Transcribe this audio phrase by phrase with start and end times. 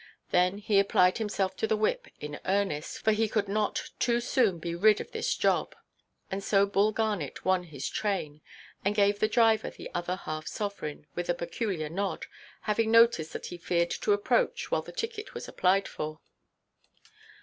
[0.31, 4.57] Then he applied himself to the whip in earnest, for he could not too soon
[4.57, 5.75] be rid of this job;
[6.31, 8.41] and so Bull Garnet won his train,
[8.83, 12.25] and gave the driver the other half–sovereign, with a peculiar nod,
[12.61, 16.19] having noticed that he feared to approach while the ticket was applied for.